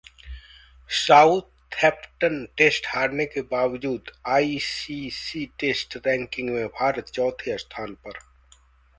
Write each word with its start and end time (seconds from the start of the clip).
Southampton 0.89 2.45
test 2.57 2.87
हारने 2.87 3.25
के 3.25 3.41
बावजूद 3.51 4.11
आईसीसी 4.27 5.45
टेस्ट 5.59 5.97
रैंकिंग 6.07 6.49
में 6.49 6.67
भारत 6.79 7.09
चौथे 7.09 7.57
स्थान 7.57 7.93
पर 8.05 8.17